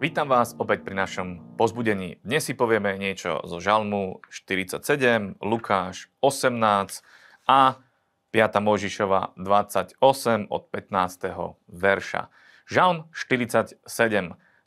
Vítam 0.00 0.32
vás 0.32 0.56
opäť 0.56 0.80
pri 0.80 0.96
našom 0.96 1.60
pozbudení. 1.60 2.16
Dnes 2.24 2.48
si 2.48 2.56
povieme 2.56 2.96
niečo 2.96 3.44
zo 3.44 3.60
Žalmu 3.60 4.24
47, 4.32 5.36
Lukáš 5.44 6.08
18 6.24 6.56
a 7.44 7.84
5. 8.32 8.64
Možišova 8.64 9.36
28 9.36 10.00
od 10.48 10.62
15. 10.72 11.52
verša. 11.68 12.32
Žalm 12.64 13.12
47. 13.12 13.84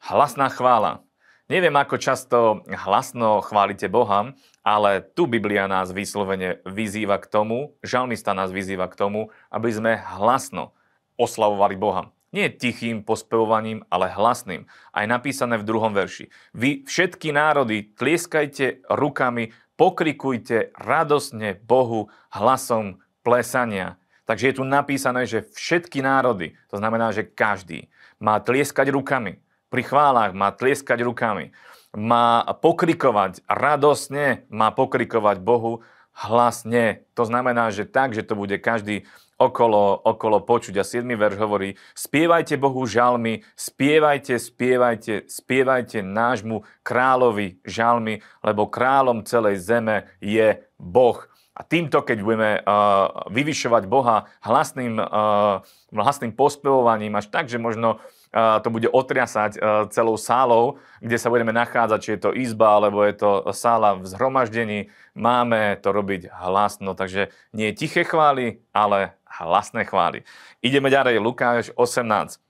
Hlasná 0.06 0.48
chvála. 0.54 1.02
Neviem, 1.50 1.74
ako 1.82 1.98
často 1.98 2.62
hlasno 2.70 3.42
chválite 3.42 3.90
Boha, 3.90 4.38
ale 4.62 5.02
tu 5.02 5.26
Biblia 5.26 5.66
nás 5.66 5.90
vyslovene 5.90 6.62
vyzýva 6.62 7.18
k 7.18 7.26
tomu, 7.26 7.74
žalmista 7.82 8.38
nás 8.38 8.54
vyzýva 8.54 8.86
k 8.86 9.02
tomu, 9.02 9.34
aby 9.50 9.74
sme 9.74 9.98
hlasno 9.98 10.78
oslavovali 11.18 11.74
Boha. 11.74 12.14
Nie 12.34 12.50
tichým 12.50 13.06
pospevovaním, 13.06 13.86
ale 13.94 14.10
hlasným. 14.10 14.66
Aj 14.90 15.06
napísané 15.06 15.62
v 15.62 15.68
druhom 15.70 15.94
verši. 15.94 16.34
Vy 16.58 16.84
všetky 16.90 17.30
národy 17.30 17.94
tlieskajte 17.94 18.90
rukami, 18.90 19.54
pokrikujte 19.78 20.74
radosne 20.74 21.62
Bohu 21.62 22.10
hlasom 22.34 22.98
plesania. 23.22 24.02
Takže 24.26 24.50
je 24.50 24.56
tu 24.58 24.64
napísané, 24.66 25.30
že 25.30 25.46
všetky 25.46 26.02
národy, 26.02 26.58
to 26.74 26.82
znamená, 26.82 27.14
že 27.14 27.28
každý, 27.28 27.92
má 28.18 28.40
tlieskať 28.42 28.90
rukami. 28.90 29.38
Pri 29.68 29.84
chválach 29.84 30.32
má 30.34 30.50
tlieskať 30.50 31.06
rukami. 31.06 31.54
Má 31.94 32.42
pokrikovať 32.58 33.46
radosne, 33.46 34.50
má 34.50 34.74
pokrikovať 34.74 35.38
Bohu 35.38 35.86
hlasne. 36.14 37.06
To 37.18 37.26
znamená, 37.26 37.74
že 37.74 37.90
tak, 37.90 38.14
že 38.14 38.22
to 38.22 38.38
bude 38.38 38.56
každý 38.62 39.06
okolo, 39.38 39.98
okolo 40.06 40.46
počuť. 40.46 40.80
A 40.80 40.84
7. 40.86 41.04
verš 41.18 41.38
hovorí, 41.42 41.76
spievajte 41.98 42.56
Bohu 42.56 42.86
žalmy, 42.86 43.42
spievajte, 43.58 44.38
spievajte, 44.40 45.28
spievajte 45.28 46.06
nášmu 46.06 46.64
kráľovi 46.86 47.60
žalmy, 47.66 48.22
lebo 48.46 48.70
kráľom 48.70 49.26
celej 49.26 49.60
zeme 49.66 50.08
je 50.22 50.62
Boh. 50.78 51.20
A 51.54 51.62
týmto, 51.62 52.02
keď 52.02 52.18
budeme 52.26 52.52
uh, 52.58 53.30
vyvyšovať 53.30 53.86
Boha 53.86 54.26
hlasným, 54.42 54.98
uh, 54.98 55.62
hlasným 55.94 56.34
pospevovaním, 56.34 57.14
až 57.14 57.30
tak, 57.30 57.46
že 57.46 57.62
možno 57.62 58.02
to 58.34 58.68
bude 58.74 58.90
otriasať 58.90 59.62
celou 59.94 60.18
sálou, 60.18 60.82
kde 60.98 61.22
sa 61.22 61.30
budeme 61.30 61.54
nachádzať, 61.54 62.00
či 62.02 62.10
je 62.18 62.20
to 62.20 62.32
izba, 62.34 62.82
alebo 62.82 63.06
je 63.06 63.14
to 63.14 63.54
sála 63.54 63.94
v 63.94 64.10
zhromaždení. 64.10 64.90
Máme 65.14 65.78
to 65.78 65.94
robiť 65.94 66.34
hlasno, 66.34 66.98
takže 66.98 67.30
nie 67.54 67.70
tiché 67.78 68.02
chvály, 68.02 68.66
ale 68.74 69.14
hlasné 69.30 69.86
chvály. 69.86 70.26
Ideme 70.66 70.90
ďalej, 70.90 71.22
Lukáš 71.22 71.70
18. 71.78 72.42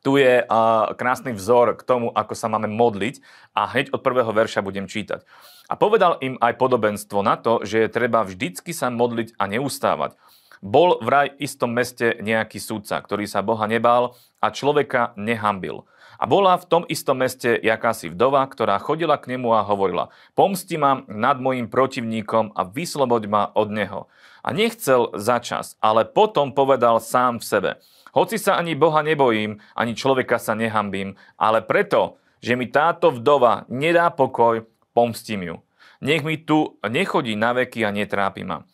Tu 0.00 0.16
je 0.16 0.40
uh, 0.40 0.96
krásny 0.96 1.36
vzor 1.36 1.76
k 1.76 1.84
tomu, 1.84 2.08
ako 2.08 2.32
sa 2.32 2.48
máme 2.48 2.72
modliť 2.72 3.20
a 3.52 3.68
hneď 3.68 3.92
od 3.92 4.00
prvého 4.00 4.32
verša 4.32 4.64
budem 4.64 4.88
čítať. 4.88 5.28
A 5.68 5.76
povedal 5.76 6.16
im 6.24 6.40
aj 6.40 6.56
podobenstvo 6.56 7.20
na 7.20 7.36
to, 7.36 7.60
že 7.68 7.84
je 7.84 7.92
treba 7.92 8.24
vždycky 8.24 8.72
sa 8.72 8.88
modliť 8.88 9.36
a 9.36 9.44
neustávať. 9.44 10.16
Bol 10.60 11.00
v 11.00 11.08
raj 11.08 11.28
istom 11.40 11.72
meste 11.72 12.20
nejaký 12.20 12.60
súdca, 12.60 13.00
ktorý 13.00 13.24
sa 13.24 13.40
Boha 13.40 13.64
nebál 13.64 14.12
a 14.44 14.52
človeka 14.52 15.16
nehambil. 15.16 15.88
A 16.20 16.28
bola 16.28 16.52
v 16.60 16.68
tom 16.68 16.82
istom 16.84 17.16
meste 17.16 17.56
jakási 17.56 18.12
vdova, 18.12 18.44
ktorá 18.44 18.76
chodila 18.76 19.16
k 19.16 19.32
nemu 19.32 19.56
a 19.56 19.64
hovorila, 19.64 20.12
pomsti 20.36 20.76
ma 20.76 21.00
nad 21.08 21.40
mojim 21.40 21.64
protivníkom 21.64 22.52
a 22.52 22.68
vysloboď 22.68 23.22
ma 23.24 23.42
od 23.56 23.72
neho. 23.72 24.04
A 24.44 24.52
nechcel 24.52 25.08
začas, 25.16 25.80
ale 25.80 26.04
potom 26.04 26.52
povedal 26.52 27.00
sám 27.00 27.40
v 27.40 27.48
sebe, 27.48 27.70
hoci 28.12 28.36
sa 28.36 28.60
ani 28.60 28.76
Boha 28.76 29.00
nebojím, 29.00 29.62
ani 29.72 29.96
človeka 29.96 30.36
sa 30.36 30.52
nehambím, 30.52 31.16
ale 31.40 31.64
preto, 31.64 32.20
že 32.44 32.52
mi 32.52 32.68
táto 32.68 33.14
vdova 33.14 33.64
nedá 33.72 34.12
pokoj, 34.12 34.66
pomstím 34.92 35.40
ju. 35.46 35.56
Nech 36.00 36.24
mi 36.24 36.40
tu 36.40 36.80
nechodí 36.84 37.36
na 37.36 37.52
veky 37.52 37.84
a 37.84 37.92
netrápi 37.92 38.44
ma. 38.44 38.64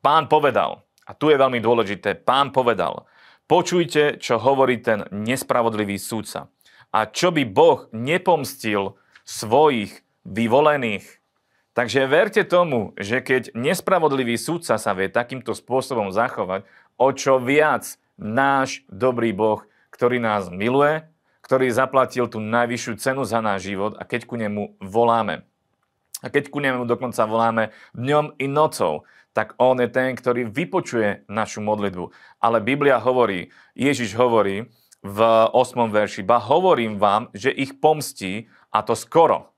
Pán 0.00 0.30
povedal, 0.30 0.85
a 1.06 1.14
tu 1.14 1.30
je 1.30 1.38
veľmi 1.38 1.62
dôležité, 1.62 2.18
pán 2.18 2.50
povedal, 2.50 3.06
počujte, 3.46 4.18
čo 4.18 4.42
hovorí 4.42 4.82
ten 4.82 5.06
nespravodlivý 5.14 5.96
súdca. 5.96 6.50
A 6.90 7.06
čo 7.06 7.30
by 7.30 7.46
Boh 7.46 7.86
nepomstil 7.94 8.98
svojich 9.22 10.02
vyvolených. 10.26 11.06
Takže 11.76 12.08
verte 12.08 12.42
tomu, 12.42 12.96
že 12.96 13.20
keď 13.20 13.52
nespravodlivý 13.52 14.34
súdca 14.40 14.80
sa 14.80 14.92
vie 14.96 15.12
takýmto 15.12 15.52
spôsobom 15.52 16.08
zachovať, 16.08 16.64
o 16.96 17.12
čo 17.12 17.36
viac 17.36 18.00
náš 18.16 18.82
dobrý 18.88 19.36
Boh, 19.36 19.62
ktorý 19.92 20.16
nás 20.16 20.48
miluje, 20.48 21.04
ktorý 21.44 21.68
zaplatil 21.70 22.26
tú 22.26 22.42
najvyššiu 22.42 22.92
cenu 22.98 23.22
za 23.22 23.38
náš 23.44 23.68
život 23.70 23.94
a 24.00 24.02
keď 24.08 24.26
ku 24.26 24.34
nemu 24.40 24.80
voláme. 24.82 25.44
A 26.24 26.32
keď 26.32 26.48
ku 26.48 26.64
nemu 26.64 26.88
dokonca 26.88 27.28
voláme 27.28 27.76
dňom 27.92 28.40
i 28.40 28.48
nocou, 28.48 29.04
tak 29.36 29.52
on 29.60 29.76
je 29.76 29.92
ten, 29.92 30.16
ktorý 30.16 30.48
vypočuje 30.48 31.28
našu 31.28 31.60
modlitbu. 31.60 32.08
Ale 32.40 32.64
Biblia 32.64 32.96
hovorí, 32.96 33.52
Ježiš 33.76 34.16
hovorí 34.16 34.72
v 35.04 35.18
8. 35.52 35.92
verši, 35.92 36.24
ba 36.24 36.40
hovorím 36.40 36.96
vám, 36.96 37.28
že 37.36 37.52
ich 37.52 37.76
pomstí 37.76 38.48
a 38.72 38.80
to 38.80 38.96
skoro. 38.96 39.52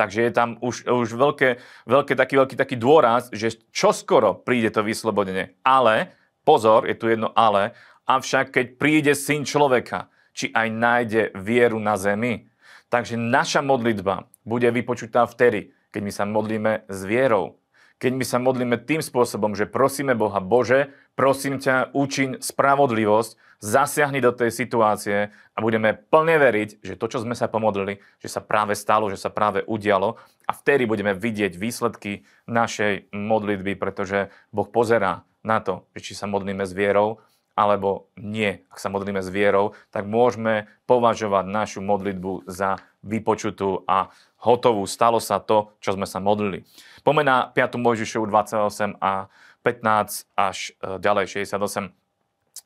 Takže 0.00 0.24
je 0.24 0.32
tam 0.32 0.56
už, 0.64 0.88
už 0.88 1.12
veľké, 1.12 1.60
veľké 1.84 2.16
taký, 2.16 2.34
veľký 2.40 2.56
taký 2.56 2.76
dôraz, 2.80 3.28
že 3.28 3.52
čo 3.68 3.92
skoro 3.92 4.32
príde 4.32 4.72
to 4.72 4.80
vyslobodenie. 4.80 5.60
Ale, 5.60 6.16
pozor, 6.48 6.88
je 6.88 6.96
tu 6.96 7.12
jedno 7.12 7.28
ale, 7.36 7.76
avšak 8.08 8.56
keď 8.56 8.66
príde 8.80 9.12
syn 9.12 9.44
človeka, 9.44 10.08
či 10.32 10.48
aj 10.56 10.68
nájde 10.72 11.22
vieru 11.36 11.76
na 11.76 12.00
zemi. 12.00 12.48
Takže 12.88 13.20
naša 13.20 13.60
modlitba 13.60 14.24
bude 14.40 14.72
vypočutá 14.72 15.28
vtedy, 15.28 15.76
keď 15.92 16.00
my 16.00 16.12
sa 16.14 16.24
modlíme 16.24 16.72
s 16.88 17.04
vierou 17.04 17.58
keď 17.98 18.12
my 18.14 18.24
sa 18.24 18.38
modlíme 18.38 18.78
tým 18.78 19.02
spôsobom, 19.02 19.58
že 19.58 19.66
prosíme 19.66 20.14
Boha, 20.14 20.38
Bože, 20.38 20.94
prosím 21.18 21.58
ťa, 21.58 21.90
učiň 21.94 22.38
spravodlivosť, 22.38 23.58
zasiahni 23.58 24.22
do 24.22 24.30
tej 24.30 24.54
situácie 24.54 25.34
a 25.34 25.58
budeme 25.58 25.90
plne 25.90 26.38
veriť, 26.38 26.78
že 26.78 26.94
to, 26.94 27.10
čo 27.10 27.26
sme 27.26 27.34
sa 27.34 27.50
pomodlili, 27.50 27.98
že 28.22 28.30
sa 28.30 28.38
práve 28.38 28.78
stalo, 28.78 29.10
že 29.10 29.18
sa 29.18 29.34
práve 29.34 29.66
udialo 29.66 30.14
a 30.46 30.52
vtedy 30.54 30.86
budeme 30.86 31.10
vidieť 31.10 31.58
výsledky 31.58 32.22
našej 32.46 33.10
modlitby, 33.10 33.74
pretože 33.74 34.30
Boh 34.54 34.70
pozerá 34.70 35.26
na 35.42 35.58
to, 35.58 35.90
či 35.98 36.14
sa 36.14 36.30
modlíme 36.30 36.62
s 36.62 36.70
vierou 36.70 37.18
alebo 37.58 38.06
nie. 38.14 38.62
Ak 38.70 38.78
sa 38.78 38.86
modlíme 38.86 39.18
s 39.18 39.26
vierou, 39.34 39.74
tak 39.90 40.06
môžeme 40.06 40.70
považovať 40.86 41.50
našu 41.50 41.82
modlitbu 41.82 42.46
za 42.46 42.78
vypočutú 43.02 43.82
a 43.90 44.14
hotovú. 44.38 44.86
Stalo 44.86 45.18
sa 45.18 45.42
to, 45.42 45.74
čo 45.82 45.98
sme 45.98 46.06
sa 46.06 46.22
modlili. 46.22 46.62
Pomená 47.02 47.50
5. 47.50 47.82
Mojžišovu 47.82 48.30
28 48.30 49.02
a 49.02 49.26
15 49.66 50.38
až 50.38 50.70
e, 50.78 51.02
ďalej 51.02 51.42
68. 51.42 51.90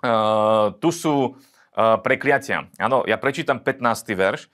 Uh, 0.02 0.74
tu 0.82 0.90
sú 0.90 1.14
uh, 1.30 1.94
prekliatia. 2.02 2.66
Áno, 2.74 3.06
ja 3.06 3.14
prečítam 3.22 3.62
15. 3.62 4.18
verš. 4.18 4.50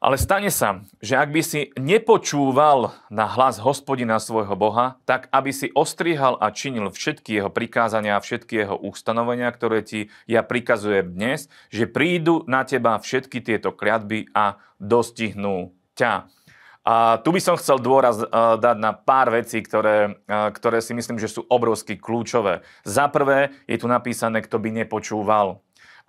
Ale 0.00 0.16
stane 0.16 0.48
sa, 0.48 0.80
že 1.04 1.12
ak 1.12 1.28
by 1.28 1.42
si 1.44 1.60
nepočúval 1.76 2.96
na 3.12 3.28
hlas 3.28 3.60
hospodina 3.60 4.16
svojho 4.16 4.56
Boha, 4.56 4.96
tak 5.04 5.28
aby 5.28 5.52
si 5.52 5.68
ostrihal 5.76 6.40
a 6.40 6.48
činil 6.48 6.88
všetky 6.88 7.36
jeho 7.36 7.52
prikázania 7.52 8.16
a 8.16 8.24
všetky 8.24 8.64
jeho 8.64 8.80
ustanovenia, 8.80 9.52
ktoré 9.52 9.84
ti 9.84 10.08
ja 10.24 10.40
prikazujem 10.40 11.12
dnes, 11.12 11.52
že 11.68 11.84
prídu 11.84 12.48
na 12.48 12.64
teba 12.64 12.96
všetky 12.96 13.44
tieto 13.44 13.76
kliatby 13.76 14.32
a 14.32 14.56
dostihnú 14.80 15.76
ťa. 16.00 16.32
A 16.80 17.20
tu 17.20 17.28
by 17.28 17.40
som 17.44 17.60
chcel 17.60 17.76
dôraz 17.76 18.24
dať 18.32 18.76
na 18.80 18.96
pár 18.96 19.28
vecí, 19.28 19.60
ktoré, 19.60 20.16
ktoré 20.26 20.80
si 20.80 20.96
myslím, 20.96 21.20
že 21.20 21.28
sú 21.28 21.44
obrovsky 21.44 22.00
kľúčové. 22.00 22.64
Za 22.88 23.12
prvé 23.12 23.52
je 23.68 23.76
tu 23.76 23.84
napísané, 23.84 24.40
kto 24.40 24.56
by 24.56 24.72
nepočúval. 24.72 25.60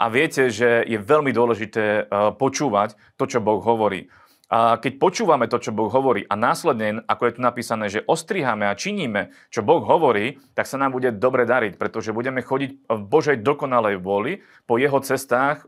A 0.01 0.09
viete, 0.09 0.49
že 0.49 0.81
je 0.81 0.97
veľmi 0.97 1.29
dôležité 1.29 1.85
eh, 1.85 2.03
počúvať 2.33 2.97
to, 3.21 3.29
čo 3.29 3.37
Boh 3.37 3.61
hovorí. 3.61 4.09
A 4.51 4.75
keď 4.75 4.99
počúvame 4.99 5.47
to, 5.47 5.63
čo 5.63 5.71
Boh 5.71 5.87
hovorí 5.87 6.27
a 6.27 6.35
následne, 6.35 7.07
ako 7.07 7.23
je 7.23 7.33
tu 7.39 7.39
napísané, 7.39 7.87
že 7.87 8.03
ostriháme 8.03 8.67
a 8.67 8.75
činíme, 8.75 9.31
čo 9.47 9.63
Boh 9.63 9.79
hovorí, 9.79 10.43
tak 10.59 10.67
sa 10.67 10.75
nám 10.75 10.91
bude 10.91 11.07
dobre 11.15 11.47
dariť, 11.47 11.79
pretože 11.79 12.11
budeme 12.11 12.43
chodiť 12.43 12.83
v 12.83 13.03
Božej 13.07 13.39
dokonalej 13.47 14.03
vôli 14.03 14.43
po 14.67 14.75
jeho 14.75 14.99
cestách, 14.99 15.63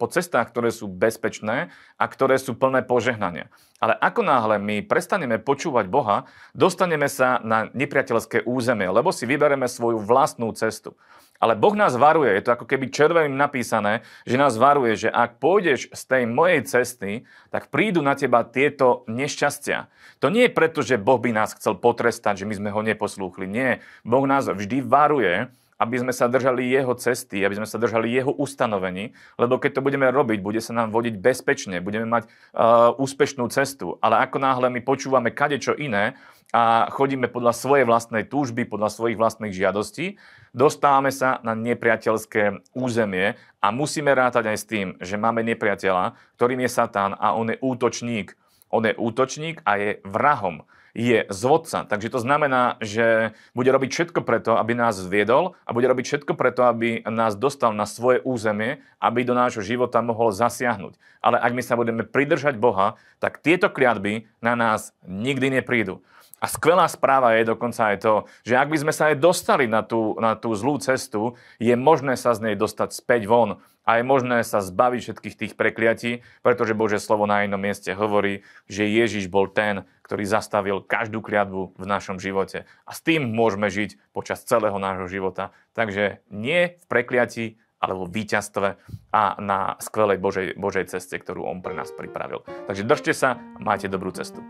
po 0.00 0.06
cestách, 0.08 0.48
ktoré 0.48 0.72
sú 0.72 0.88
bezpečné 0.88 1.68
a 2.00 2.04
ktoré 2.08 2.40
sú 2.40 2.56
plné 2.56 2.80
požehnania. 2.80 3.52
Ale 3.78 3.94
ako 3.94 4.26
náhle 4.26 4.58
my 4.58 4.82
prestaneme 4.82 5.38
počúvať 5.38 5.86
Boha, 5.86 6.26
dostaneme 6.50 7.06
sa 7.06 7.38
na 7.46 7.70
nepriateľské 7.70 8.42
územie, 8.42 8.90
lebo 8.90 9.14
si 9.14 9.22
vybereme 9.22 9.70
svoju 9.70 10.02
vlastnú 10.02 10.50
cestu. 10.54 10.98
Ale 11.38 11.54
Boh 11.54 11.70
nás 11.78 11.94
varuje, 11.94 12.34
je 12.34 12.42
to 12.42 12.58
ako 12.58 12.66
keby 12.66 12.90
červeným 12.90 13.38
napísané, 13.38 14.02
že 14.26 14.34
nás 14.34 14.58
varuje, 14.58 15.06
že 15.06 15.10
ak 15.14 15.38
pôjdeš 15.38 15.86
z 15.94 16.02
tej 16.10 16.22
mojej 16.26 16.66
cesty, 16.66 17.10
tak 17.54 17.70
prídu 17.70 18.02
na 18.02 18.18
teba 18.18 18.42
tieto 18.42 19.06
nešťastia. 19.06 19.86
To 20.18 20.34
nie 20.34 20.50
je 20.50 20.56
preto, 20.58 20.82
že 20.82 20.98
Boh 20.98 21.22
by 21.22 21.30
nás 21.30 21.54
chcel 21.54 21.78
potrestať, 21.78 22.42
že 22.42 22.48
my 22.50 22.54
sme 22.58 22.70
ho 22.74 22.82
neposlúchli. 22.82 23.46
Nie. 23.46 23.78
Boh 24.02 24.26
nás 24.26 24.50
vždy 24.50 24.82
varuje 24.82 25.46
aby 25.78 25.96
sme 26.02 26.12
sa 26.12 26.26
držali 26.26 26.66
jeho 26.74 26.92
cesty, 26.98 27.46
aby 27.46 27.62
sme 27.62 27.68
sa 27.70 27.78
držali 27.78 28.10
jeho 28.10 28.34
ustanovení, 28.34 29.14
lebo 29.38 29.62
keď 29.62 29.78
to 29.78 29.84
budeme 29.86 30.10
robiť, 30.10 30.42
bude 30.42 30.58
sa 30.58 30.74
nám 30.74 30.90
vodiť 30.90 31.14
bezpečne, 31.22 31.78
budeme 31.78 32.10
mať 32.10 32.26
uh, 32.26 32.92
úspešnú 32.98 33.46
cestu. 33.48 33.94
Ale 34.02 34.18
ako 34.26 34.42
náhle 34.42 34.68
my 34.74 34.82
počúvame 34.82 35.30
kadečo 35.30 35.78
iné 35.78 36.18
a 36.50 36.90
chodíme 36.90 37.30
podľa 37.30 37.54
svojej 37.54 37.84
vlastnej 37.86 38.26
túžby, 38.26 38.66
podľa 38.66 38.90
svojich 38.90 39.20
vlastných 39.20 39.54
žiadostí, 39.54 40.18
dostávame 40.50 41.14
sa 41.14 41.38
na 41.46 41.54
nepriateľské 41.54 42.74
územie 42.74 43.38
a 43.62 43.66
musíme 43.68 44.10
rátať 44.10 44.50
aj 44.50 44.58
s 44.58 44.64
tým, 44.64 44.86
že 44.98 45.20
máme 45.20 45.44
nepriateľa, 45.44 46.18
ktorým 46.40 46.64
je 46.64 46.70
Satan 46.72 47.14
a 47.14 47.36
on 47.36 47.52
je 47.52 47.60
útočník. 47.60 48.34
On 48.68 48.84
je 48.84 48.92
útočník 48.96 49.64
a 49.64 49.80
je 49.80 49.90
vrahom 50.04 50.64
je 50.98 51.30
zvodca. 51.30 51.86
Takže 51.86 52.10
to 52.10 52.18
znamená, 52.18 52.74
že 52.82 53.38
bude 53.54 53.70
robiť 53.70 53.90
všetko 53.94 54.26
preto, 54.26 54.58
aby 54.58 54.74
nás 54.74 54.98
zviedol 54.98 55.54
a 55.62 55.70
bude 55.70 55.86
robiť 55.86 56.04
všetko 56.04 56.34
preto, 56.34 56.66
aby 56.66 57.06
nás 57.06 57.38
dostal 57.38 57.70
na 57.70 57.86
svoje 57.86 58.18
územie, 58.26 58.82
aby 58.98 59.22
do 59.22 59.38
nášho 59.38 59.62
života 59.62 60.02
mohol 60.02 60.34
zasiahnuť. 60.34 60.98
Ale 61.22 61.38
ak 61.38 61.54
my 61.54 61.62
sa 61.62 61.78
budeme 61.78 62.02
pridržať 62.02 62.58
Boha, 62.58 62.98
tak 63.22 63.38
tieto 63.38 63.70
kliatby 63.70 64.26
na 64.42 64.58
nás 64.58 64.90
nikdy 65.06 65.62
neprídu. 65.62 66.02
A 66.38 66.46
skvelá 66.46 66.86
správa 66.86 67.34
je 67.34 67.50
dokonca 67.50 67.94
aj 67.94 67.96
to, 67.98 68.14
že 68.46 68.54
ak 68.54 68.70
by 68.70 68.78
sme 68.78 68.92
sa 68.94 69.10
aj 69.10 69.18
dostali 69.18 69.66
na 69.66 69.82
tú, 69.82 70.14
na 70.22 70.38
tú 70.38 70.54
zlú 70.54 70.78
cestu, 70.78 71.34
je 71.58 71.74
možné 71.74 72.14
sa 72.14 72.30
z 72.34 72.50
nej 72.50 72.54
dostať 72.54 72.94
späť 72.94 73.26
von 73.26 73.58
a 73.88 73.96
je 73.96 74.04
možné 74.04 74.44
sa 74.44 74.60
zbaviť 74.60 75.00
všetkých 75.00 75.38
tých 75.40 75.52
prekliatí, 75.56 76.20
pretože 76.44 76.76
Bože 76.76 77.00
slovo 77.00 77.24
na 77.24 77.40
jednom 77.40 77.56
mieste 77.56 77.96
hovorí, 77.96 78.44
že 78.68 78.84
Ježiš 78.84 79.32
bol 79.32 79.48
ten, 79.48 79.88
ktorý 80.04 80.28
zastavil 80.28 80.84
každú 80.84 81.24
kliatbu 81.24 81.72
v 81.72 81.84
našom 81.88 82.20
živote. 82.20 82.68
A 82.84 82.92
s 82.92 83.00
tým 83.00 83.32
môžeme 83.32 83.72
žiť 83.72 83.96
počas 84.12 84.44
celého 84.44 84.76
nášho 84.76 85.08
života. 85.08 85.56
Takže 85.72 86.20
nie 86.28 86.76
v 86.76 86.84
prekliatí, 86.84 87.56
ale 87.80 87.96
vo 87.96 88.04
víťazstve 88.04 88.76
a 89.14 89.22
na 89.40 89.80
skvelej 89.80 90.20
Božej, 90.20 90.46
Božej 90.60 90.92
ceste, 90.92 91.16
ktorú 91.16 91.48
On 91.48 91.64
pre 91.64 91.72
nás 91.72 91.88
pripravil. 91.88 92.44
Takže 92.68 92.84
držte 92.84 93.12
sa 93.16 93.40
a 93.40 93.58
majte 93.64 93.88
dobrú 93.88 94.12
cestu. 94.12 94.44